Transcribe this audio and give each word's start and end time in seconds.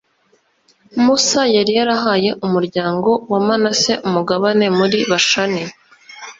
musa 1.03 1.41
yari 1.55 1.71
yarahaye 1.79 2.29
umuryango 2.45 3.09
wa 3.31 3.39
manase 3.47 3.93
umugabane 4.07 4.65
muri 4.77 4.97
bashani 5.09 5.63